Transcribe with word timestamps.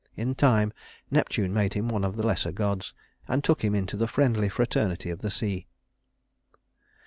In 0.17 0.33
time 0.33 0.73
Neptune 1.11 1.53
made 1.53 1.75
him 1.75 1.87
one 1.87 2.03
of 2.03 2.15
the 2.15 2.25
lesser 2.25 2.51
gods, 2.51 2.95
and 3.27 3.43
took 3.43 3.63
him 3.63 3.75
into 3.75 3.95
the 3.95 4.07
friendly 4.07 4.49
fraternity 4.49 5.11
of 5.11 5.19
the 5.19 5.29
sea. 5.29 5.67